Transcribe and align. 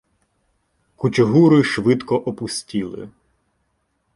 Кучугури 0.95 1.63
швидко 1.63 2.17
опустіли. 2.25 3.09